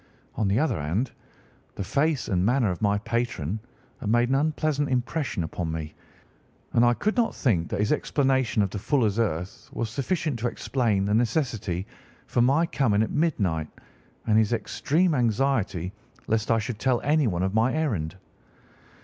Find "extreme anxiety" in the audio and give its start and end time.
14.53-15.93